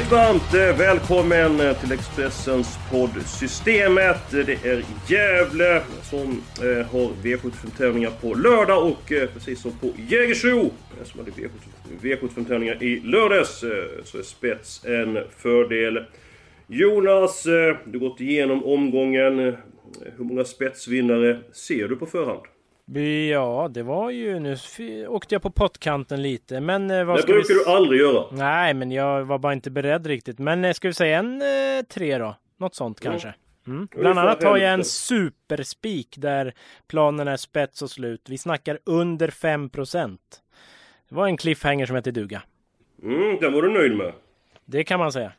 [0.00, 4.30] Mycket varmt eh, välkommen eh, till Expressens podd Systemet.
[4.30, 10.70] Det är Gävle som eh, har V75-tävlingar på lördag och precis som på Jägersro
[11.04, 11.30] som hade
[12.02, 13.64] V75-tävlingar i lördags
[14.04, 16.04] så är spets en fördel.
[16.66, 19.38] Jonas, du har gått igenom omgången.
[20.16, 22.42] Hur många spetsvinnare ser du på förhand?
[23.30, 24.38] Ja, det var ju...
[24.40, 24.56] Nu
[25.08, 27.38] åkte jag på pottkanten lite, men eh, vad Det ska vi...
[27.38, 28.24] brukar s- du aldrig göra.
[28.32, 30.38] Nej, men jag var bara inte beredd riktigt.
[30.38, 32.36] Men eh, ska vi säga en eh, tre då?
[32.58, 33.34] Något sånt kanske.
[33.66, 33.88] Mm.
[33.96, 36.54] Bland annat har jag en superspik där
[36.88, 38.26] planen är spets och slut.
[38.28, 39.68] Vi snackar under 5
[41.08, 42.42] Det var en cliffhanger som hette duga.
[43.02, 44.12] Mm, den var du nöjd med.
[44.64, 45.32] Det kan man säga.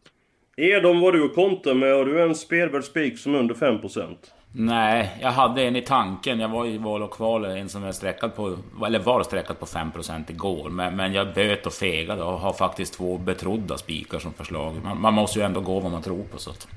[0.58, 1.94] Edom var du och kontra med.
[1.96, 4.16] Har du en spelvärd spik som är under 5%?
[4.54, 6.40] Nej, jag hade en i tanken.
[6.40, 9.66] Jag var i val och kval, en som jag sträckat på, eller var sträckat på
[9.66, 10.70] 5% igår.
[10.70, 14.76] Men, men jag böt och fegade och har faktiskt två betrodda spikar som förslag.
[14.84, 16.38] Man, man måste ju ändå gå vad man tror på.
[16.38, 16.68] Så att.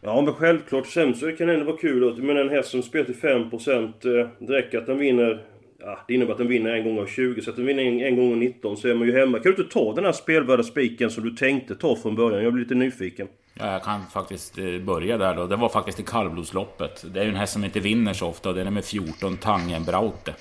[0.00, 0.86] Ja men självklart.
[0.86, 4.20] Sen så kan det ändå vara kul att men en häst som spelar till 5%
[4.20, 5.44] eh, det räcker att den vinner...
[5.84, 8.00] Ja, det innebär att den vinner en gång av 20, så att den vinner en,
[8.00, 9.38] en gång av 19 så är man ju hemma.
[9.38, 12.44] Kan du inte ta den här spelvärda spiken som du tänkte ta från början?
[12.44, 13.28] Jag blir lite nyfiken.
[13.54, 15.46] Ja, jag kan faktiskt eh, börja där då.
[15.46, 17.04] Det var faktiskt i kallblodsloppet.
[17.14, 19.36] Det är ju en häst som inte vinner så ofta och den är med 14
[19.36, 20.34] Tangenbraute.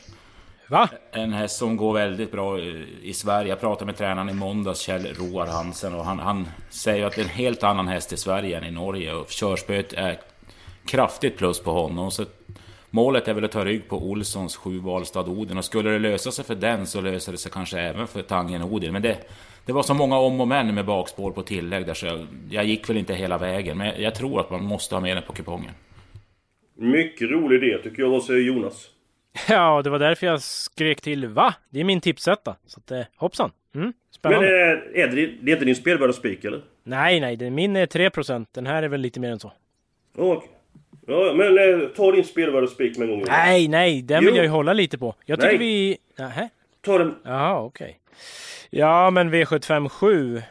[0.67, 0.89] Va?
[1.11, 3.49] En häst som går väldigt bra i i Sverige.
[3.49, 7.21] Jag pratade med tränaren i måndags, Kjell Roar Hansen, och han, han säger att det
[7.21, 9.13] är en helt annan häst i Sverige än i Norge.
[9.13, 10.19] Och körspöet är
[10.85, 12.11] kraftigt plus på honom.
[12.11, 12.25] Så
[12.91, 15.57] målet är väl att ta rygg på Olssons sju Valstad Odin.
[15.57, 18.63] Och skulle det lösa sig för den så löser det sig kanske även för Tangen
[18.63, 18.94] Odin.
[18.94, 19.18] Men det,
[19.66, 22.66] det var så många om och men med bakspår på tillägg där så jag, jag
[22.66, 23.78] gick väl inte hela vägen.
[23.78, 25.72] Men jag, jag tror att man måste ha med den på kupongen.
[26.75, 28.09] Mycket rolig idé tycker jag.
[28.09, 28.88] Vad säger Jonas?
[29.50, 31.53] Ja, det var därför jag skrek till va?
[31.69, 32.56] Det är min tipsetta.
[32.66, 33.51] Så att, eh, hoppsan.
[33.75, 34.47] Mm, Men spännande.
[34.47, 36.62] eh, är det, det är inte din spelvärda spik eller?
[36.84, 39.51] Nej, nej, det, min är 3% Den här är väl lite mer än så.
[40.18, 40.50] Okej.
[41.07, 43.23] Ja, men eh, ta din spelvärda spik med en gång.
[43.28, 44.35] Nej, nej, den vill Jo.
[44.35, 45.16] jag ju hålla lite på.
[45.25, 45.67] Jag tycker Nej.
[45.67, 45.97] vi...
[46.17, 46.50] Nähä?
[46.81, 47.16] Ta den.
[47.23, 48.00] Jaha, okej.
[48.69, 50.38] Ja, men V75 7.
[50.38, 50.44] eh,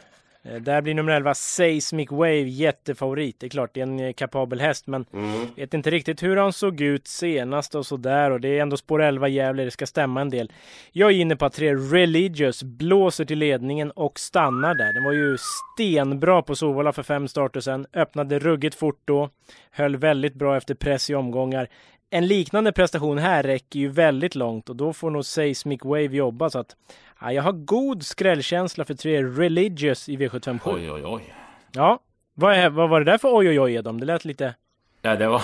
[0.61, 3.39] Där blir nummer 11 Seismic Wave jättefavorit.
[3.39, 5.45] Det är klart, det är en eh, kapabel häst, men Mm.
[5.55, 8.31] vet inte riktigt hur han såg ut senast och sådär.
[8.31, 10.51] Och det är ändå spår 11 Gävle, det ska stämma en del.
[10.91, 14.93] Jag är inne på att tre Religious blåser till ledningen och stannar där.
[14.93, 15.37] Den var ju
[15.75, 17.85] stenbra på Solvalla för fem starter sen.
[17.93, 19.29] Öppnade ruggigt fort då.
[19.71, 21.67] Höll väldigt bra efter press i omgångar.
[22.09, 26.49] En liknande prestation här räcker ju väldigt långt och då får nog Seismic Wave jobba
[26.49, 26.75] så att
[27.21, 30.59] ja, jag har god skrällkänsla för tre Religious i V757.
[30.63, 31.33] Oj, oj, oj.
[31.71, 31.99] Ja,
[32.33, 33.99] vad, är, vad var det där för oj oj oj Edom?
[33.99, 34.55] Det lät lite...
[35.01, 35.41] Ja, det var...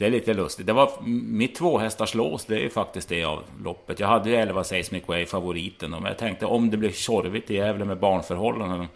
[0.00, 0.66] Det är lite lustigt.
[0.66, 4.00] Det var mitt tvåhästars lås, det är ju faktiskt det av loppet.
[4.00, 5.90] Jag hade ju 11 Seismic Way, favoriten.
[5.90, 8.86] Men jag tänkte om det blir tjorvigt i Gävle med barnförhållanden.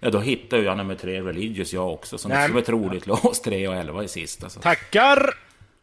[0.00, 2.18] Ja, då hittar jag nummer tre Religious jag också.
[2.18, 4.48] Så det skulle vara ett roligt lås, 3 och 11 i sista.
[4.48, 4.60] Så.
[4.60, 5.34] Tackar!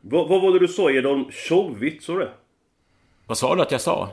[0.01, 0.91] Vad, vad var det du sa?
[0.91, 2.29] Är de tjorvigt, så det?
[3.25, 4.09] Vad sa du att jag sa?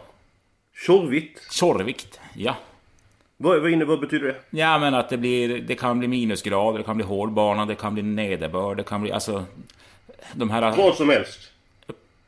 [0.87, 1.53] Tjorvigt?
[1.53, 2.21] Tjorvikt?
[2.37, 2.57] Ja.
[3.37, 4.59] Vad, vad, inne, vad betyder det?
[4.59, 5.59] Ja, men att det blir...
[5.61, 9.03] Det kan bli minusgrader, det kan bli hård bana, det kan bli nederbörd, det kan
[9.03, 9.13] bli...
[9.13, 9.45] Alltså...
[10.35, 10.77] De här...
[10.77, 11.51] Vad som helst.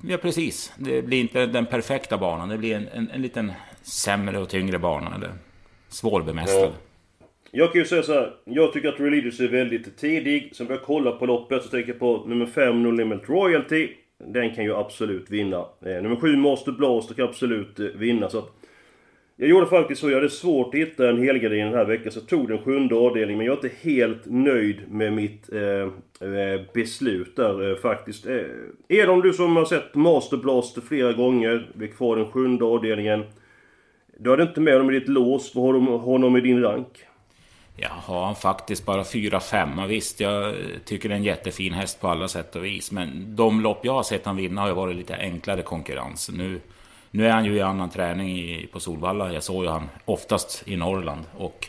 [0.02, 0.72] Ja, precis.
[0.76, 2.48] Det blir inte den perfekta banan.
[2.48, 5.14] Det blir en, en, en liten sämre och tyngre bana.
[5.14, 5.30] Eller
[5.88, 6.62] svårbemästrad.
[6.62, 7.26] Ja.
[7.50, 8.34] Jag kan ju säga så här.
[8.44, 10.50] Jag tycker att Religious är väldigt tidig.
[10.52, 13.88] Sen börjar jag kolla på loppet så tänker jag på nummer 5, No Limit Royalty.
[14.18, 15.56] Den kan ju absolut vinna.
[15.56, 18.28] Eh, nummer 7, Master Blaster kan absolut eh, vinna.
[18.28, 18.52] Så att
[19.36, 20.10] jag gjorde faktiskt så.
[20.10, 22.12] Jag hade svårt att hitta en helgardin den här veckan.
[22.12, 23.38] Så jag tog den sjunde avdelningen.
[23.38, 25.60] Men jag är inte helt nöjd med mitt eh,
[26.28, 28.26] eh beslut där eh, faktiskt.
[28.26, 28.42] Eh,
[28.88, 31.70] Edom, du som har sett Master Blaster flera gånger.
[31.74, 33.24] Vi är kvar den sjunde avdelningen.
[34.18, 35.54] Du hade inte med honom i ditt lås.
[35.54, 37.04] Vad har du honom i din rank?
[37.76, 39.86] Jag har han faktiskt bara 4-5.
[39.86, 40.54] Visst, jag
[40.84, 42.92] tycker det är en jättefin häst på alla sätt och vis.
[42.92, 46.30] Men de lopp jag har sett han vinna har ju varit lite enklare konkurrens.
[46.34, 46.60] Nu,
[47.10, 49.32] nu är han ju i annan träning i, på Solvalla.
[49.32, 51.24] Jag såg ju han oftast i Norrland.
[51.38, 51.68] Och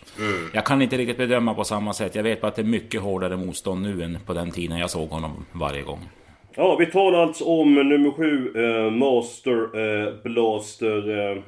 [0.53, 2.15] jag kan inte riktigt bedöma på samma sätt.
[2.15, 4.89] Jag vet bara att det är mycket hårdare motstånd nu än på den tiden jag
[4.89, 6.09] såg honom varje gång.
[6.55, 11.31] Ja, vi talar alltså om nummer 7, eh, Master eh, Blaster.
[11.31, 11.43] Eh.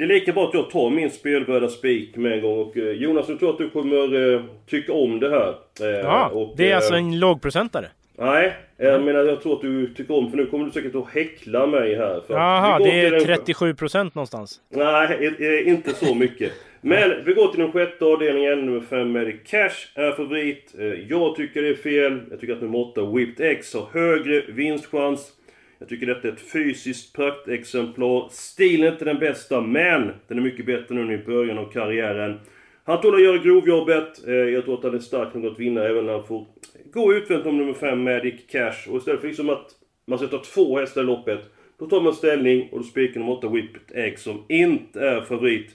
[0.00, 2.58] Det är lika bra att jag tar min spelvärda spik med en gång.
[2.58, 5.48] Och eh, Jonas, jag tror att du kommer eh, tycka om det här.
[5.80, 7.86] Eh, Ja, och, det är eh, alltså en lågprocentare.
[8.18, 11.08] Nej, jag menar jag tror att du tycker om för nu kommer du säkert att
[11.14, 12.20] häckla mig här.
[12.26, 14.60] För Jaha, det är till den- 37 procent någonstans.
[14.68, 16.52] Nej, eh, eh, inte så mycket.
[16.80, 18.66] Men vi går till den sjätte avdelningen.
[18.66, 20.74] Nummer 5 med Cash är favorit.
[20.78, 22.20] Eh, Jag tycker det är fel.
[22.30, 25.32] Jag tycker att nummer 8 Whipped X har högre vinstchans.
[25.80, 28.28] Jag tycker detta är ett fysiskt praktexemplar.
[28.30, 32.40] Stilen är inte den bästa, men den är mycket bättre nu i början av karriären.
[32.84, 34.28] Han tål att göra grovjobbet.
[34.28, 36.46] Eh, jag tror att han är stark nog att vinna även när han får
[36.92, 38.90] gå utvänt om nummer 5 Magic Cash.
[38.90, 39.66] Och istället för liksom att
[40.06, 41.40] man ska ta två hästar i loppet.
[41.78, 45.70] Då tar man ställning och då spikar nummer 8 Whippet Egg som inte är favorit.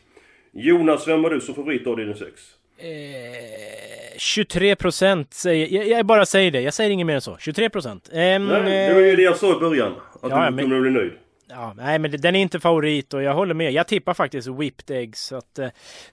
[0.52, 2.55] Jonas, vem var du som favorit av din 6?
[2.78, 5.68] Eh, 23 procent säger...
[5.78, 7.38] Jag, jag bara säger det, jag säger inget mer än så.
[7.40, 8.10] 23 procent.
[8.14, 9.92] Ehm, Nej, det var ju det jag sa i början.
[10.22, 11.12] Att Ja, du men- kommer att bli nöjd.
[11.48, 13.72] Ja, nej men den är inte favorit och jag håller med.
[13.72, 15.22] Jag tippar faktiskt Whipped Eggs.
[15.26, 15.68] Så att, eh,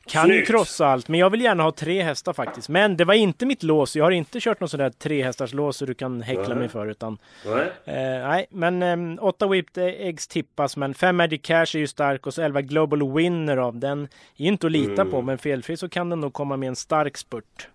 [0.06, 0.48] kan ju Snyggt.
[0.48, 2.68] krossa allt, men jag vill gärna ha tre hästar faktiskt.
[2.68, 3.96] Men det var inte mitt lås.
[3.96, 6.56] Jag har inte kört någon sån där tre hästars lås så du kan häckla Nej.
[6.56, 6.86] mig för.
[6.86, 7.62] Utan, Nej.
[7.84, 12.26] eh, nej, men eh, åtta Whipped Eggs tippas, men fem Magic Cash är ju stark
[12.26, 14.08] och så 11 Global Winner av den.
[14.36, 17.16] Är inte att lita på, men felfri så kan den nog komma med en stark
[17.16, 17.68] spurt.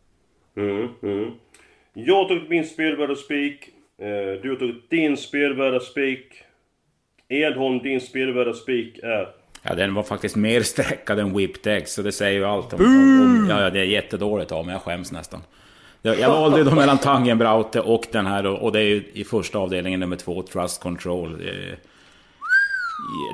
[0.57, 1.31] Mm, mm.
[1.93, 3.69] Jag tagit min spelvärda spik.
[4.01, 6.43] Eh, du har tagit din spelvärda spik.
[7.29, 9.27] Edholm, din spelvärda spik är...
[9.63, 12.79] Ja, den var faktiskt mer sträckad än Whipped Eggs, så det säger ju allt om...
[12.85, 15.41] om, om ja, ja, det är jättedåligt av mig, jag skäms nästan.
[16.01, 19.23] Jag jag valde då mellan Tangenbraute och den här, och och det är ju i
[19.23, 21.33] första avdelningen nummer två, Trust Control.
[21.33, 21.77] Eh,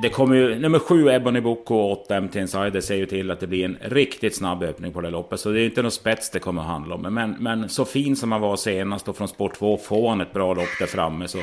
[0.03, 3.39] Det kommer ju, nummer sju Ebony Book och 8 MT Insider ser ju till att
[3.39, 5.39] det blir en riktigt snabb öppning på det loppet.
[5.39, 7.01] Så det är inte något spets det kommer att handla om.
[7.01, 10.33] Men, men så fin som han var senast och från sport 2 får han ett
[10.33, 11.27] bra lopp där framme.
[11.27, 11.37] Så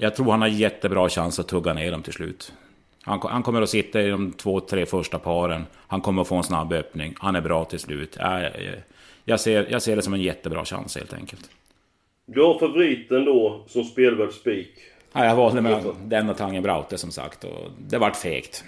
[0.00, 2.52] jag tror han har jättebra chans att tugga ner dem till slut.
[3.02, 5.66] Han, han kommer att sitta i de två, tre första paren.
[5.76, 7.14] Han kommer att få en snabb öppning.
[7.18, 8.16] Han är bra till slut.
[8.16, 8.52] Äh, jag,
[9.24, 11.50] jag, ser, jag ser det som en jättebra chans helt enkelt.
[12.26, 14.70] Du har favoriten då som spelvärd spik.
[15.12, 17.44] Ja, jag valde mellan den och Tangen Braute som sagt.
[17.44, 18.64] Och det vart fegt.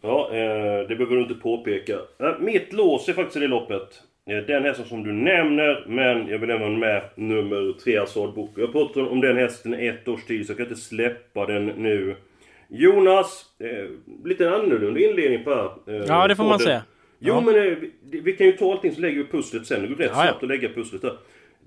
[0.00, 1.92] Ja, eh, det behöver du inte påpeka.
[1.92, 4.02] Eh, mitt lås är faktiskt i det loppet.
[4.26, 8.60] Den hästen som du nämner, men jag vill även med nummer 3, Assad Boko.
[8.60, 11.66] Jag pratade om den hästen i ett års tid, så jag kan inte släppa den
[11.66, 12.16] nu.
[12.68, 13.90] Jonas, eh,
[14.24, 15.94] lite annorlunda inledning på här.
[15.96, 16.82] eh, Ja, det får man säga.
[17.18, 17.40] Jo, Ja.
[17.40, 17.76] men eh,
[18.22, 19.82] vi, kan ju ta allting så lägger vi pusslet sen.
[19.82, 20.30] Det går rätt Ja, ja.
[20.30, 21.16] snabbt att lägga pusslet där.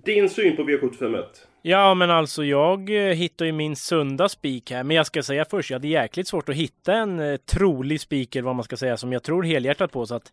[0.05, 1.23] Din syn på V751?
[1.61, 4.83] Ja, men alltså jag eh, hittar ju min sunda spik här.
[4.83, 8.35] Men jag ska säga först, jag hade jäkligt svårt att hitta en eh, trolig spik
[8.35, 10.05] eller vad man ska säga som jag tror helhjärtat på.
[10.05, 10.31] Så att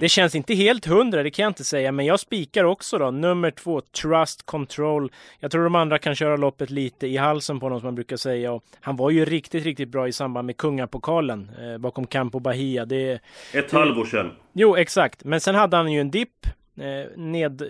[0.00, 1.92] det känns inte helt hundra, det kan jag inte säga.
[1.92, 3.10] Men jag spikar också då.
[3.10, 5.12] Nummer två, Trust Control.
[5.40, 8.16] Jag tror de andra kan köra loppet lite i halsen på honom som man brukar
[8.16, 8.52] säga.
[8.52, 12.84] Och han var ju riktigt, riktigt bra i samband med kungapokalen eh, bakom Campo Bahia.
[12.84, 13.20] Det,
[13.52, 14.30] Ett halvår sedan.
[14.52, 15.24] Jo, exakt.
[15.24, 16.46] Men sen hade han ju en dipp.
[16.76, 17.62] Eh, ned,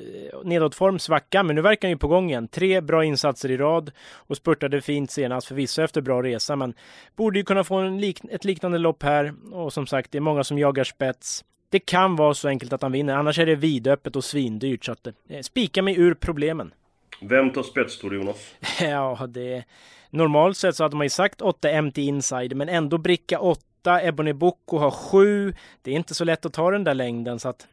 [0.45, 2.49] nedåtform, svacka, men nu verkar han ju på gång igen.
[2.49, 6.75] Tre bra insatser i rad och spurtade fint senast, förvisso efter bra resa, men
[7.17, 9.35] borde ju kunna få en lik, ett liknande lopp här.
[9.53, 11.45] Och som sagt, det är många som jagar spets.
[11.71, 14.85] Det kan vara så enkelt att han vinner, annars är det vidöppet och svindyrt.
[14.85, 16.75] Så att, eh, spika mig ur problemen.
[17.21, 18.55] Vem tar spets tror du Jonas?
[18.81, 19.65] Ja, det...
[20.11, 24.01] Normalt sett så hade man ju sagt 8 MT inside, men ändå bricka 8.
[24.03, 25.55] Ebony Boko har 7.
[25.83, 27.67] Det är inte så lätt att ta den där längden, så att...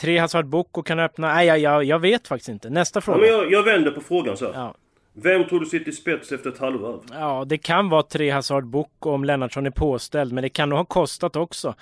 [0.00, 1.34] Tre Hazard Boko kan öppna...
[1.34, 2.70] Nej, jag, jag, jag vet faktiskt inte.
[2.70, 3.18] Nästa Ja, fråga.
[3.18, 4.52] men jag, jag vänder på frågan så här.
[4.60, 4.74] Ja.
[5.12, 7.00] Vem tror du sitter i spets efter ett halvvarv?
[7.12, 10.78] Ja, det kan vara tre Hazard Boko om Lennartsson är påställd, men det kan nog
[10.78, 11.74] ha kostat också.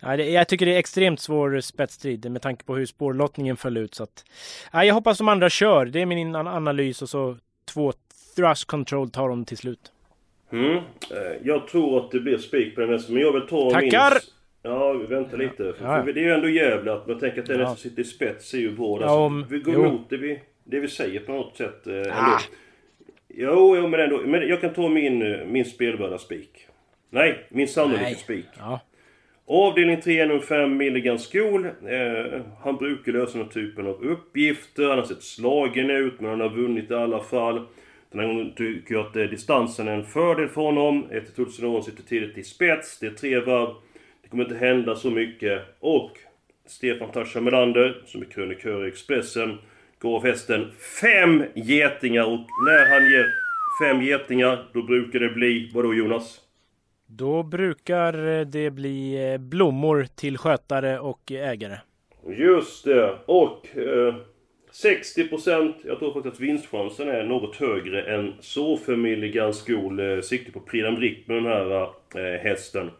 [0.00, 3.76] Ja, det, jag tycker det är extremt svår spetsstrid med tanke på hur spårlottningen föll
[3.76, 3.94] ut.
[3.94, 4.24] Så att,
[4.72, 5.86] ja, jag hoppas de andra kör.
[5.86, 7.36] Det är min an- analys och så
[7.72, 7.92] två
[8.36, 9.92] thrust control tar de till slut.
[10.52, 10.76] Mm.
[10.76, 10.82] Eh,
[11.44, 14.10] Jag tror att det blir spik på den nästa, men jag vill ta Tackar!
[14.10, 14.20] min...
[14.68, 15.56] Ja, vi väntar lite.
[15.56, 16.04] För, Ja.
[16.04, 17.66] för det är ju ändå jävligt att man tänker att den Ja.
[17.66, 18.86] som sitter i spets är ju bra.
[18.86, 19.84] Ja, Alltså, om- vi går jo.
[19.86, 21.86] emot det vi, det vi säger på något sätt.
[21.86, 22.24] Eh.
[22.34, 22.40] Ah.
[23.28, 24.20] Jo, jo, men ändå.
[24.26, 26.66] Men jag kan ta min, eh, min spelvärda spik.
[27.10, 28.46] Nej, min sannolika spik.
[28.58, 28.80] Ja.
[29.46, 31.64] Avdelning 3, nummer 5, Milligan Skol.
[31.66, 34.88] Eh, han brukar lösa den här typen av uppgifter.
[34.88, 37.66] Han har sett slagen ut, men han har vunnit i alla fall.
[38.10, 41.06] Den här gången tycker jag att eh, distansen är en fördel för honom.
[41.10, 42.98] Ett Tulsinor sitter tidigt i spets.
[42.98, 43.74] Det är tre varv.
[44.28, 45.62] Det kommer inte hända så mycket.
[45.80, 46.10] Och
[46.66, 49.58] Stefan Tascha Melander, som är krönikör i Expressen,
[49.98, 52.24] går hästen fem getingar.
[52.24, 53.26] Och när han ger
[53.82, 56.40] fem getingar, då brukar det bli, vadå Jonas?
[57.06, 58.12] Då brukar
[58.44, 61.78] det bli eh, blommor till skötare och ägare.
[62.26, 63.18] Just det.
[63.26, 64.14] Och eh,
[64.72, 70.00] 60%, jag tror faktiskt att vinstchansen är något högre än så för Milligan Skol.
[70.00, 72.90] Eh, sikte på Prix Brick med den här eh, hästen.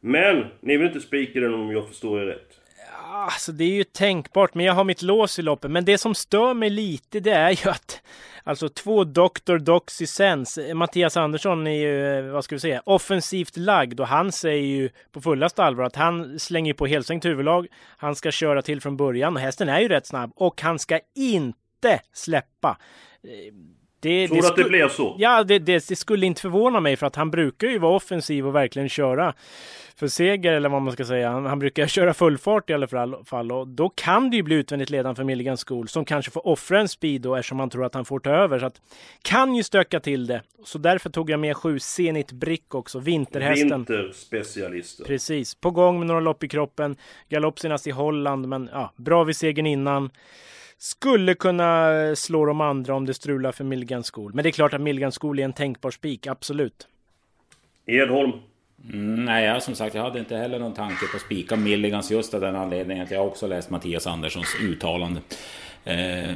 [0.00, 2.60] Men, ni vill inte spika den om jag förstår er rätt?
[3.08, 5.70] Alltså det är ju tänkbart, men jag har mitt lås i loppet.
[5.70, 8.02] Men det som stör mig lite, det är ju att
[8.46, 9.58] Alltså två Dr.
[9.58, 14.32] Doxy Sense, Mattias Andersson är ju, eh, vad ska vi säga, offensivt lagd och han
[14.32, 17.66] säger ju på fullaste allvar att han slänger på helsänkt huvudlag.
[17.96, 21.00] Han ska köra till från början och hästen är ju rätt snabb och han ska
[21.14, 22.78] inte släppa.
[23.22, 23.54] Eh,
[24.00, 25.16] det, Tror du att det blev så?
[25.18, 28.46] Ja, det, det, det, skulle inte förvåna mig för att han brukar ju vara offensiv
[28.46, 29.34] och verkligen köra
[29.96, 31.30] för seger eller vad man ska säga.
[31.30, 32.86] Han, han brukar köra full fart i alla
[33.24, 36.46] fall och då kan det ju bli utvändigt ledande för Milligan School som kanske får
[36.46, 38.58] offra en speed då eftersom man tror att han får ta över.
[38.58, 38.80] Så att,
[39.22, 40.42] kan ju stöka till det.
[40.64, 43.68] Så därför tog jag med sju Zenit Brick också, vinterhästen.
[43.68, 45.04] Vinterspecialister.
[45.04, 46.96] Precis, på gång med några lopp i kroppen.
[47.28, 50.10] Galopp senast i Holland, men ja, bra vid segern innan
[50.78, 54.34] skulle kunna slå de andra om det strular för Milligan School.
[54.34, 56.88] Men det är klart att Milligan School är en tänkbar spik, absolut.
[57.86, 58.32] Edholm?
[58.92, 62.34] Mm, nej, som sagt, jag hade inte heller någon tanke på att spika Milligans just
[62.34, 65.20] av den anledningen att jag också läst Mattias Anderssons uttalande.
[65.84, 66.30] Eh,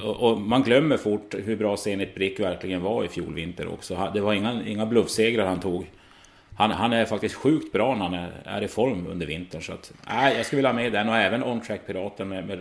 [0.00, 4.10] och, och, man glömmer fort hur bra Zenit Brick verkligen var i fjol vinter också.
[4.14, 5.90] Det var inga, inga bluffsegrar han tog.
[6.56, 9.62] Han, han, är faktiskt sjukt bra när han är, är i form under vintern.
[9.62, 12.46] Så att, nej, jag skulle vilja ha med den och även On Track Piraten med,
[12.46, 12.58] med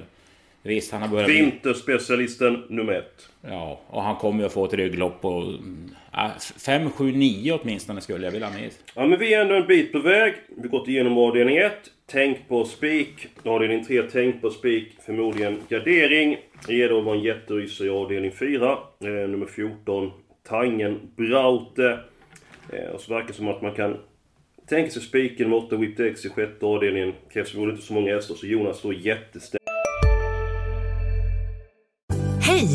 [0.63, 1.29] Visst, han har börjat...
[1.29, 3.29] Vinterspecialisten nummer ett.
[3.41, 5.53] Ja, och han kommer ju att få ett rygglopp på...
[6.65, 8.71] 5, 7, 9 åtminstone skulle jag vilja ha med.
[8.95, 10.33] Ja, men vi är ändå en bit på väg.
[10.55, 11.73] Vi har gått igenom avdelning 1.
[12.05, 13.27] Tänk på spik.
[13.43, 14.93] Avdelning 3, tänk på spik.
[15.05, 16.37] Förmodligen gardering.
[16.67, 18.71] Edholm var en jätterysare i avdelning 4.
[18.71, 20.11] Eh, nummer 14,
[20.47, 21.99] Tangen Braute.
[22.73, 23.97] Eh, och så verkar det som att man kan
[24.69, 27.13] tänka sig spiken med 8 Whipped X i sjätte avdelningen.
[27.33, 29.60] Krävs förmodligen inte så många hästar, så Jonas står jättestängt.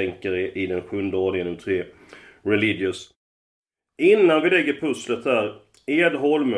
[0.00, 1.84] tänker i, den sjunde radien, nummer tre,
[2.42, 3.10] Religious.
[4.02, 5.54] Innan vi lägger pusslet här.
[5.86, 6.54] Edholm.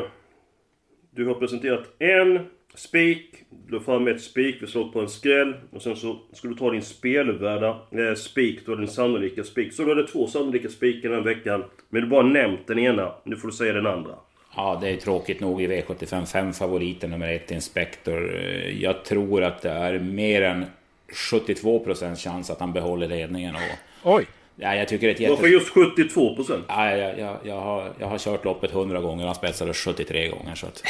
[1.11, 3.45] Du har presenterat en spik.
[3.69, 5.55] Du har fram ett spik, vi slår på en skräll.
[5.71, 9.73] Och sen så ska du ta din spelvärda eh, spik, då din sannolika spik.
[9.73, 11.65] Så du hade två sannolika spikar den veckan.
[11.89, 13.13] Men du bara nämnt den ena.
[13.25, 14.15] Nu får du säga den andra.
[14.57, 18.33] Ja, det är tråkigt nog i V75 5 favoriten nummer ett Inspector.
[18.81, 20.65] Jag tror att det är mer än
[21.13, 23.55] 72 procents chans att han behåller ledningen.
[23.55, 23.63] Och,
[24.03, 24.27] Oj!
[24.57, 25.31] Ja, jag tycker det är jätte...
[25.31, 26.65] Varför just 72 procent?
[26.69, 30.29] Ja, jag, jag, jag, har, jag har kört loppet 100 gånger och han spetsade 73
[30.29, 30.55] gånger.
[30.55, 30.83] Så att,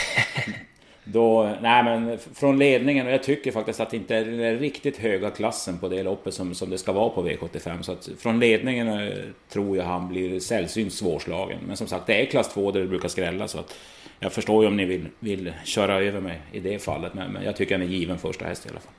[1.05, 4.99] då, nej men från ledningen, och jag tycker faktiskt att det inte är den riktigt
[4.99, 7.83] höga klassen på det loppet som, som det ska vara på V75.
[7.83, 9.09] Så att från ledningen eh,
[9.49, 11.59] tror jag han blir sällsynt svårslagen.
[11.67, 13.49] Men som sagt, det är klass 2 där det brukar skrälla.
[13.49, 13.79] Så att
[14.21, 17.15] jag förstår ju om ni vill, vill köra över mig i det fallet.
[17.15, 18.93] Men, men jag tycker han är given första häst i alla fall.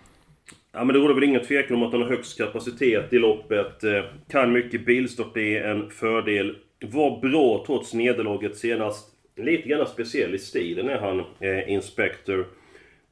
[0.76, 3.84] Ja men det råder väl ingen tvekan om att han har högst kapacitet i loppet.
[3.84, 6.56] Eh, kan mycket bilstart, det är en fördel.
[6.82, 9.08] Var bra trots nederlaget senast.
[9.38, 12.48] Lite grann speciell i stilen är han, eh, Inspector.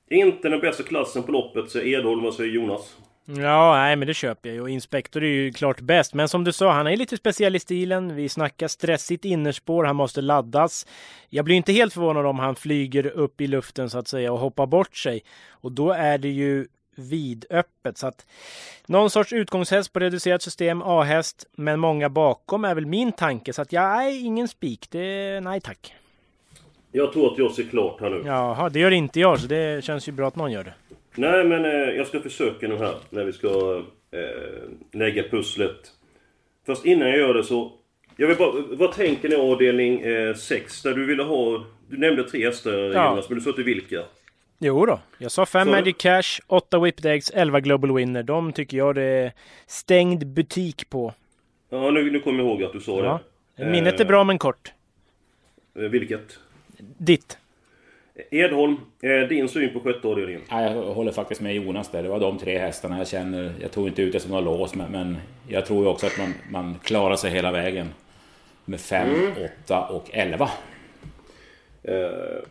[0.10, 2.24] Inte den bästa klassen på loppet, säger Edholm.
[2.24, 2.98] Vad säger Jonas?
[3.26, 4.62] Ja, nej men det köper jag ju.
[4.62, 6.14] Och Inspector är ju klart bäst.
[6.14, 8.16] Men som du sa, han är lite speciell i stilen.
[8.16, 10.88] Vi snackar stressigt innerspår, han måste laddas.
[11.30, 14.40] Jag blir inte helt förvånad om han flyger upp i luften så att säga och
[14.40, 15.24] hoppar bort sig.
[15.50, 17.98] Och då är det ju vidöppet.
[17.98, 18.26] Så att
[18.86, 23.54] någon sorts utgångshäst på reducerat system, A-häst, men många bakom är väl min tanke.
[23.54, 24.88] Så att jag är ingen spik.
[24.90, 25.94] Det, nej tack.
[26.92, 28.24] Jag tror att jag ser klart här nu.
[28.26, 30.74] Jaha, det gör inte jag, så det känns ju bra att någon gör det.
[31.16, 35.92] Nej, men eh, jag ska försöka nu här, när vi ska eh, lägga pusslet.
[36.66, 37.72] Fast innan jag gör det så...
[38.16, 40.04] Jag vill bara, vad tänker ni avdelning
[40.36, 40.86] 6?
[40.86, 41.66] Eh, där du ville ha...
[41.90, 43.10] Du nämnde tre hästar ja.
[43.10, 44.04] Jonas, men du sa inte vilka?
[44.64, 45.00] Jo då.
[45.18, 48.24] jag sa 5 Magic Cash, 8 Whipped Eggs, 11 Global Winner.
[48.24, 49.32] De tycker jag det är
[49.68, 51.14] stängd butik på.
[51.70, 53.20] Ja, nu, nu kommer jag ihåg att du sa ja.
[53.56, 53.66] det.
[53.66, 54.74] Minnet är bra men kort.
[55.76, 56.40] Eh, vilket?
[56.98, 57.38] Ditt.
[58.32, 60.42] Edholm, eh, din syn på sjätte avdelningen?
[60.50, 62.04] Ja, jag håller faktiskt med Jonas där.
[62.04, 63.54] Det var de tre hästarna jag känner.
[63.62, 66.18] Jag tog inte ut det som några lås, men, men jag tror ju också att
[66.18, 67.94] man, man klarar sig hela vägen.
[68.66, 69.10] Med 5,
[69.66, 69.96] 8 mm.
[69.96, 70.50] och 11.
[71.84, 71.94] Eh,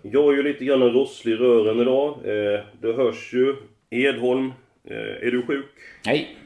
[0.02, 2.14] jag är ju lite grann rosslig i rören idag.
[2.24, 3.56] Eh, det hörs ju
[3.90, 4.52] Edholm,
[4.84, 5.66] eh, är du sjuk?
[6.06, 6.36] Nej.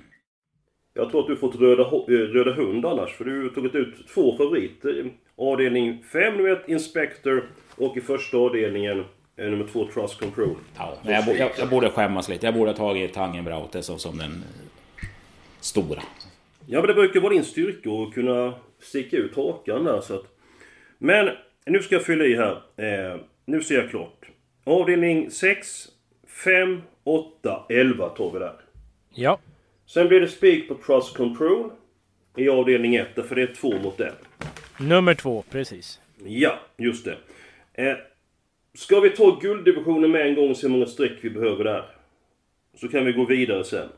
[0.94, 4.36] Jag tror att du fått röda, röda hund annars, för du har tagit ut två
[4.36, 5.04] favoriter.
[5.36, 7.44] Avdelning 5, du vet, Inspector.
[7.76, 9.04] Och i första avdelningen,
[9.36, 10.56] nummer 2, Trust Control.
[10.76, 12.46] Ja, jag, jag, jag borde skämmas lite.
[12.46, 14.44] Jag borde ha tagit Tangenbraute som, som den
[15.60, 16.02] stora.
[16.66, 20.24] Ja, men det brukar vara din styrka att kunna sticka ut hakan där, så att...
[20.98, 21.28] Men,
[21.66, 22.62] nu ska jag fylla i här.
[22.76, 24.28] Eh, nu ser jag klart.
[24.64, 25.88] Avdelning 6,
[26.44, 28.54] 5, 8, 11 tar vi där.
[29.14, 29.38] Ja.
[29.86, 31.70] Sen blir det spik på Trust Control.
[32.36, 34.12] I avdelning 1, för det är två mot en.
[34.80, 36.00] Nummer två, precis.
[36.24, 37.16] Ja, just det.
[37.72, 37.96] Eh,
[38.74, 41.84] ska vi ta gulddivisionen med en gång och se hur många streck vi behöver där?
[42.74, 43.88] Så kan vi gå vidare sen.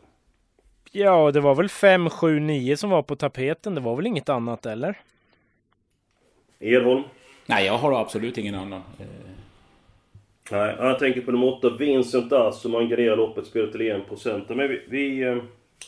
[0.93, 3.75] Ja, det var väl 5, 7, 9 som var på tapeten.
[3.75, 4.99] Det var väl inget annat, eller?
[6.61, 7.03] Edholm?
[7.47, 8.83] Nej, jag har absolut ingen annan.
[9.01, 9.07] Eh.
[10.51, 14.55] Nej, jag tänker på nummer 8, Vincent Ass, som han garderar loppet, spelar till 1%.
[14.55, 15.37] Men vi, vi, eh,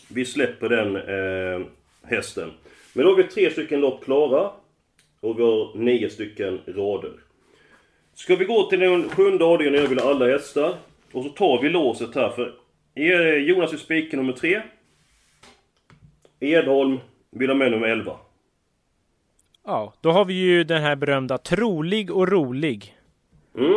[0.09, 1.67] vi släpper den eh,
[2.03, 2.51] hästen.
[2.93, 4.51] Men då har vi tre stycken lopp klara.
[5.21, 7.13] Och vi har nio stycken rader.
[8.15, 10.75] Ska vi gå till den sjunde avdelningen, jag vill alla hästar.
[11.13, 12.55] Och så tar vi låset här för
[13.39, 14.63] Jonas är spiken nummer 3.
[16.41, 16.99] Edholm
[17.31, 18.17] vill ha med nummer 11.
[19.69, 22.97] Ja, då har vi ju den här berömda trolig och rolig.
[23.59, 23.75] Mm.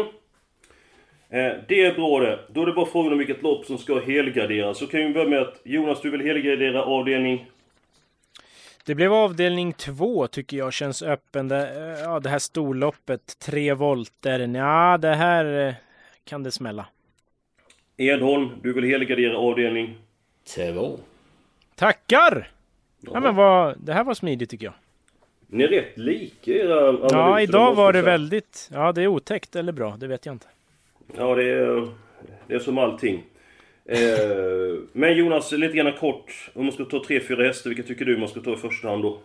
[1.29, 2.39] Eh, det är bra det.
[2.49, 4.77] Då är det bara frågan om vilket lopp som ska helgarderas.
[4.77, 7.51] Så kan vi börja med att Jonas, du vill helgardera avdelning...
[8.85, 11.47] Det blev avdelning två tycker jag känns öppen.
[11.47, 14.39] Det, ja, det här storloppet, tre volter.
[14.39, 15.73] Ja, det här eh,
[16.23, 16.85] kan det smälla.
[17.97, 19.97] Edholm, du vill helgardera avdelning...
[20.55, 20.99] Två.
[21.75, 22.51] Tackar!
[22.99, 24.73] Ja, men vad, det här var smidigt tycker jag.
[25.53, 27.17] Ni är rätt lika era analyser.
[27.17, 28.69] Ja, idag var det väldigt...
[28.73, 30.47] Ja, det är otäckt eller bra, det vet jag inte.
[31.17, 31.87] Ja, det är,
[32.47, 33.23] det är som allting.
[33.85, 33.99] Eh,
[34.91, 36.51] men Jonas, lite grann kort.
[36.53, 38.89] Om man ska ta tre, fyra hästar, vilka tycker du man ska ta i första
[38.89, 39.19] hand då?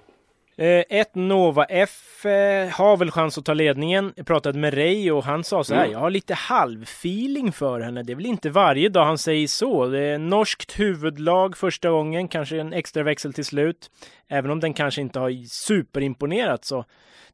[0.59, 4.13] Eh, ett Nova F eh, har väl chans att ta ledningen.
[4.17, 5.81] Jag pratade med Ray och han sa så här.
[5.81, 5.93] Mm.
[5.93, 8.03] Jag har lite halvfeeling för henne.
[8.03, 9.87] Det är väl inte varje dag han säger så.
[9.87, 12.29] Det är norskt huvudlag första gången.
[12.29, 13.91] Kanske en extra växel till slut.
[14.29, 16.85] Även om den kanske inte har superimponerat så.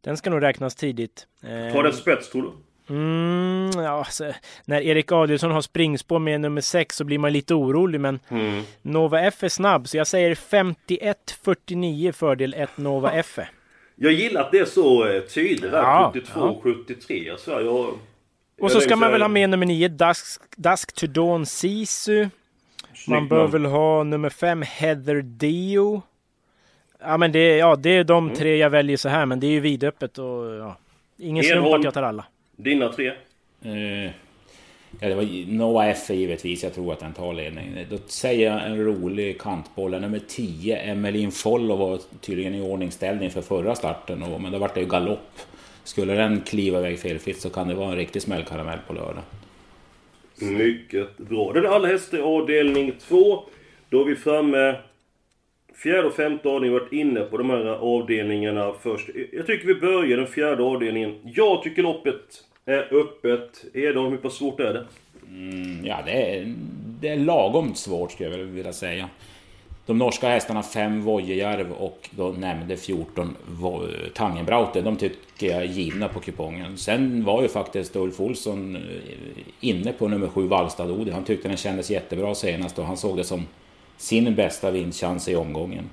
[0.01, 1.27] Den ska nog räknas tidigt.
[1.43, 2.51] Eh, Ta den spets, tror du?
[2.93, 4.33] Mm, ja, alltså,
[4.65, 8.63] när Erik Adielsson har springspår med nummer 6 så blir man lite orolig men Mm.
[8.83, 13.39] Nova F är snabb så jag säger 51-49 fördel 1 Nova F.
[13.97, 15.79] Jag gillar att det är så eh, tydligt där.
[15.83, 16.61] Ja, 72, ja.
[16.63, 17.31] 73.
[17.31, 17.95] Alltså, jag,
[18.61, 22.29] Och så ska man väl ha med nummer 9 Dusk, Dusk to Dawn Sisu.
[23.09, 26.03] Man bör väl ha nummer 5 Heather Dio.
[27.01, 29.51] Ja men det, ja, det är de tre jag väljer så här men det är
[29.51, 30.77] ju vidöppet och ja.
[31.19, 32.25] Ingen slump att jag tar alla.
[32.57, 33.13] Dina tre?
[33.65, 34.11] Eh,
[35.01, 36.63] ja, det var Noah F givetvis.
[36.63, 37.87] Jag tror att han tar ledningen.
[37.91, 40.01] Då säger jag en rolig kantboll.
[40.01, 44.23] Nummer 10, Emeline Follo var tydligen i ordningsställning för förra starten.
[44.23, 45.39] Och, men då vart det ju galopp.
[45.85, 49.23] Skulle den kliva iväg felfritt så kan det vara en riktig smällkaramell på lördag.
[50.41, 51.53] Mycket bra.
[51.53, 53.45] Det är alla hästar i avdelning 2.
[53.89, 54.77] Då är vi framme...
[55.75, 59.09] Fjärde och femte avdelningen varit inne på de här avdelningarna först.
[59.33, 61.15] Jag tycker vi börjar den fjärde avdelningen.
[61.25, 63.65] Jag tycker loppet är öppet.
[63.75, 64.87] Edholm, hur pass svårt är det?
[65.29, 66.55] Mm, ja, det är,
[67.01, 69.09] det är lagom svårt skulle jag vilja säga.
[69.87, 73.37] De norska hästarna 5 Vojejärv och då nämnde 14
[74.15, 76.79] Tangenbraute, de tycker jag är givna på kupongen.
[76.79, 78.83] Sen var ju faktiskt Ulf Olsson eh,
[79.61, 81.11] inne på nummer 7 Wallstad Odi.
[81.11, 83.47] Han tyckte den kändes jättebra senast och han såg det som
[84.03, 85.91] sin bästa vinstchans i omgången.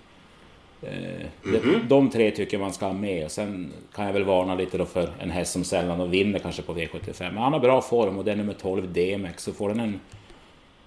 [0.82, 3.32] Eh, de, de tre tycker man ska ha med.
[3.32, 6.62] Sen kan jag väl varna lite då för en häst som sällan och vinner kanske
[6.62, 7.32] på V75.
[7.32, 9.43] Men han har bra form och det är nummer 12 DMX.
[9.43, 10.00] Så får den en,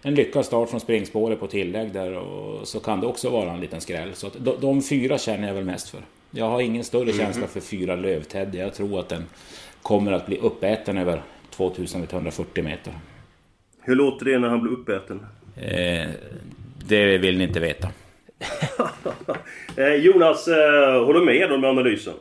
[0.03, 3.61] en lyckad start från springspåret på tillägg där och så kan det också vara en
[3.61, 4.15] liten skräll.
[4.15, 6.01] Så de, de fyra känner jag väl mest för.
[6.31, 8.59] Jag har ingen större känsla för fyra Lövteddy.
[8.59, 9.25] Jag tror att den
[9.83, 12.93] kommer att bli uppäten över 2140 meter.
[13.81, 15.27] Hur låter det när han blir uppäten?
[15.57, 16.11] Eh,
[16.89, 17.89] det vill ni inte veta.
[19.77, 22.13] Eh, Jonas, eh, håller med Edholm med analysen?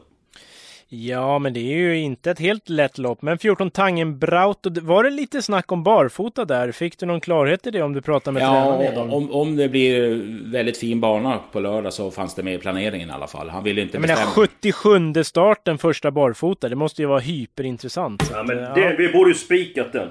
[0.90, 3.22] Ja, men det är ju inte ett helt lätt lopp.
[3.22, 6.72] Men 14 Tangenbraut, och det- var det lite snack om barfota där?
[6.72, 8.94] Fick du någon klarhet i det om du pratade med tränaren?
[8.96, 10.22] Ja, om, om det blir
[10.52, 13.50] väldigt fin bana på lördag så fanns det med i planeringen i alla fall.
[13.50, 14.32] Han ville inte Jag bestämma.
[14.32, 18.30] 77 starten första barfota, det måste ju vara hyperintressant.
[18.34, 20.08] Ja, men det, vi borde ju spikat den.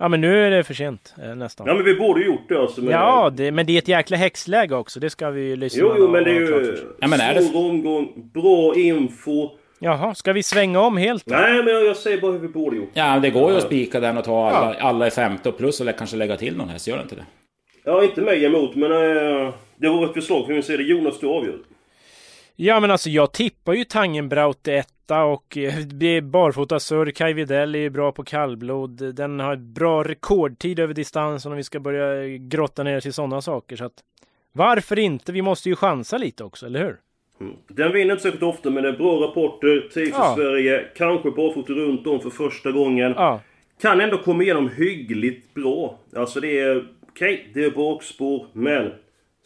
[0.00, 1.66] Ja, men nu är det för sent eh, nästan.
[1.66, 2.80] Ja, men vi borde ju gjort det alltså.
[2.80, 5.00] Men, Ja, det, men det är ett jäkla häxläge också.
[5.00, 7.42] Det ska vi ju lyssna Jo, jo, men det är ju Ja, men är det-
[7.42, 9.50] svår omgång, bra info.
[9.82, 11.34] Jaha, ska vi svänga om helt då?
[11.34, 12.90] Nej, men jag, säger bara hur vi borde gjort.
[12.94, 15.80] Ja, det går ju att spika den och ta alla, alla i femte och plus
[15.80, 17.24] eller kanske lägga till någon häst, gör det inte det?
[17.84, 20.82] Ja, inte mig emot, men eh, det var ett förslag för min sida.
[20.82, 21.58] Jonas, du avgör.
[22.62, 27.10] Ja men alltså jag tippar ju Tangenbraut etta och eh, barfota surr.
[27.10, 29.14] Kai Widell är bra på kallblod.
[29.14, 33.76] Den har bra rekordtid över distansen om vi ska börja grotta ner till sådana saker.
[33.76, 33.92] Så att,
[34.52, 35.32] varför inte?
[35.32, 36.96] Vi måste ju chansa lite också, eller hur?
[37.40, 37.54] Mm.
[37.68, 39.88] Den vinner inte särskilt ofta, men det är bra rapporter.
[39.94, 40.32] Trivs Ja.
[40.32, 40.84] i Sverige.
[40.96, 43.14] Kanske barfota runt om för första gången.
[43.16, 43.40] Ja.
[43.82, 45.98] Kan ändå komma igenom hyggligt bra.
[46.16, 46.84] Alltså det är...
[47.08, 48.92] Okej, det är bakspår, men...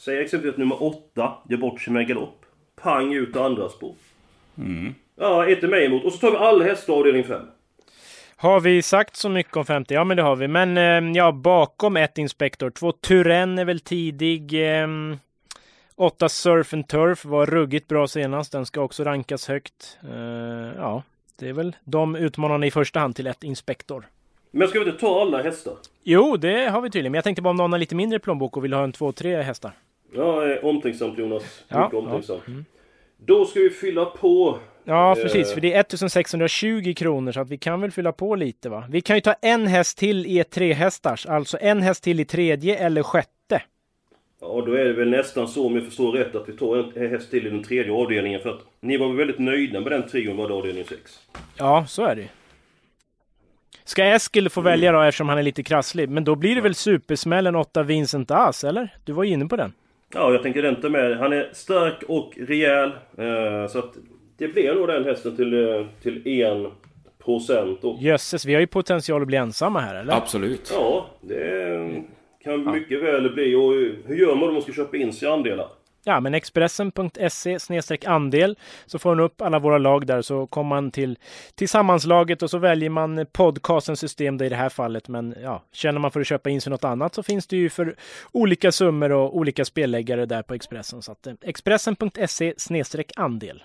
[0.00, 2.43] Säg exempelvis att nummer åtta gör bort sig med galopp.
[2.82, 3.94] Pang ut andra spår.
[5.16, 6.04] Ja, inte mig emot.
[6.04, 7.46] Och så tar vi alla hästar avdelning 5.
[8.36, 9.94] Har vi sagt så mycket om 50?
[9.94, 10.48] Ja men det har vi.
[10.48, 12.70] Men eh, ja, bakom ett Inspector.
[12.70, 14.72] Två Turen är väl tidig.
[14.82, 14.88] Eh,
[15.96, 18.52] åtta Surf and Turf var ruggigt bra senast.
[18.52, 19.98] Den ska också rankas högt.
[20.02, 21.02] Eh, ja,
[21.38, 24.06] det är väl de utmanarna i första hand till ett Inspector.
[24.50, 25.74] Men ska vi inte ta alla hästar?
[26.02, 27.12] Jo, det har vi tydligen.
[27.12, 29.12] Men jag tänkte bara om någon har lite mindre plånbok och vill ha en två,
[29.12, 29.72] tre hästar.
[30.14, 31.64] Ja, eh, omtänksamt Jonas.
[31.68, 32.42] Ja, Mycket omtänksamt.
[32.46, 32.64] ja, mm.
[33.16, 34.58] Då ska vi fylla på...
[34.84, 35.22] Ja, Eh.
[35.22, 35.52] precis.
[35.52, 38.84] För det är 1620 kronor så att vi kan väl fylla på lite va?
[38.90, 41.26] Vi kan ju ta en häst till i ett trehästars.
[41.26, 43.62] Alltså en häst till i tredje eller sjätte.
[44.40, 47.10] Ja, då är det väl nästan så om jag förstår rätt att vi tar en
[47.10, 48.40] häst till i den tredje avdelningen.
[48.40, 51.20] För att ni var väl väldigt nöjda med den trion var det avdelning 6?
[51.58, 52.28] Ja, så är det.
[53.84, 56.08] Ska Eskil få välja då eftersom han är lite krasslig?
[56.08, 58.96] Men då blir det väl supersmällen 8 Vincent As, eller?
[59.04, 59.72] Du var ju inne på den.
[60.14, 61.18] Ja, jag tänker ta med.
[61.18, 62.90] Han är stark och rejäl.
[63.18, 63.94] Eh, så att
[64.38, 67.98] det blir nog den hästen till, eh, till 1% då.
[68.00, 70.14] Jösses, vi har ju potential att bli ensamma här, eller?
[70.14, 70.70] Absolut.
[70.74, 72.02] Ja, det
[72.44, 73.54] kan mycket väl bli.
[73.54, 73.72] Och
[74.08, 75.66] hur gör man om man ska köpa in sig andelar?
[76.06, 80.90] Ja, men Expressen.se andel så får man upp alla våra lag där så kommer man
[80.90, 81.18] till
[81.54, 85.08] tillsammanslaget och så väljer man podcastens system i det här fallet.
[85.08, 87.70] Men ja, känner man för att köpa in sig något annat så finns det ju
[87.70, 87.94] för
[88.32, 91.02] olika summor och olika spelläggare där på Expressen.
[91.02, 93.62] Så att eh, Expressen.se andel.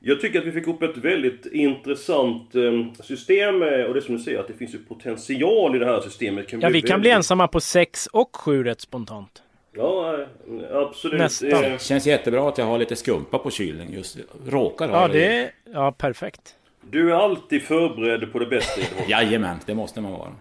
[0.00, 3.62] Jag tycker att vi fick upp ett väldigt intressant eh, system.
[3.62, 6.52] eh, Och det som du säger, att det finns ju potential i det här systemet.
[6.52, 9.42] Ja, vi kan bli väldigt- ensamma på sex och sju rätt spontant.
[9.76, 11.18] Ja, eh, absolut.
[11.18, 11.64] Nästan.
[11.64, 15.50] Eh, Känns jättebra att jag har lite skumpa på kylen just Råkar ha Ja, det
[15.72, 16.54] ja, perfekt.
[16.90, 18.80] Du är alltid förberedd på det bästa.
[19.08, 20.32] Jajamän, det måste man vara.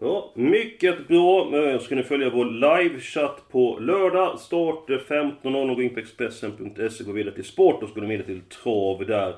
[0.00, 1.56] Ja, mycket bra.
[1.56, 4.38] Eh, Så ska ni följa vår livechatt på lördag.
[4.38, 5.74] Start eh, 15.00.
[5.74, 7.04] Gå in på Expressen.se.
[7.04, 9.34] Gå vidare till sport och så går ni vidare till trav där.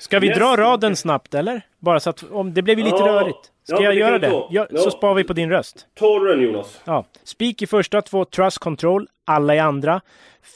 [0.00, 1.62] Ska vi Nästa- dra raden snabbt eller?
[1.78, 3.38] Bara så att om det blev ju lite Ja, rörigt.
[3.64, 4.30] Ska ja, jag göra det?
[4.30, 4.48] ta.
[4.50, 4.66] Ja.
[4.76, 5.86] Så sparar vi på din röst.
[6.00, 6.80] Du den Jonas?
[6.84, 7.04] Ja.
[7.24, 10.00] Spik i första, två Trust Control, alla i andra.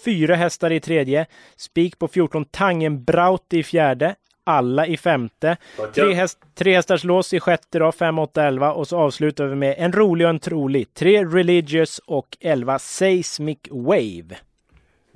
[0.05, 1.27] Fyra hästar i tredje.
[1.57, 4.15] Spik på 14 Tangenbraut i fjärde.
[4.47, 5.57] Alla i femte.
[5.95, 8.73] Tre, häst, tre hästars lås i sjätte då, 5, 8, 11.
[8.73, 10.95] Och så avslutar vi med en rolig och en trolig.
[10.95, 14.37] Tre Religious och 11 Seismic Wave.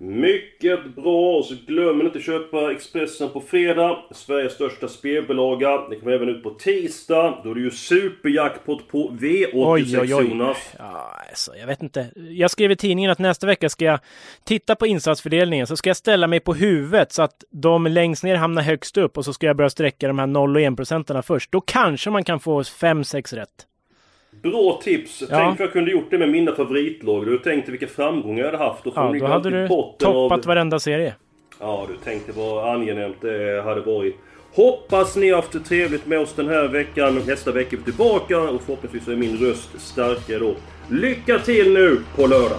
[0.01, 1.43] Mycket bra!
[1.43, 3.99] Så glöm inte köpa Expressen på fredag.
[4.11, 5.89] Sveriges största spelbolaga.
[5.89, 7.41] Det kommer även ut på tisdag.
[7.45, 10.29] Då är det ju superjackpot på V86 Oj, oj, oj.
[10.29, 10.57] Jonas.
[10.79, 12.07] Ja, alltså, jag vet inte.
[12.15, 13.99] Jag skrev i tidningen att nästa vecka ska jag
[14.45, 15.67] titta på insatsfördelningen.
[15.67, 19.19] Så ska jag ställa mig på huvudet så att de längst ner hamnar högst upp
[19.19, 21.53] och så ska jag börja sträcka de här 0 och 1 procenterna först.
[21.53, 23.67] Då kanske man kan få 5-6 rätt.
[24.31, 25.21] Bra tips!
[25.21, 25.27] Ja.
[25.31, 27.27] Tänk vad jag kunde gjort det med mina favoritlag.
[27.27, 28.87] Du tänkte vilka framgångar jag hade haft.
[28.87, 31.15] Och Ja, då hade du toppat varenda serie.
[31.61, 34.17] Ja, du tänkte vad angenämt det hade varit.
[34.55, 37.23] Hoppas ni har haft det trevligt med oss den här veckan.
[37.27, 40.55] Nästa vecka är vi tillbaka och förhoppningsvis är min röst starkare då.
[40.91, 42.59] Lycka till nu på lördag!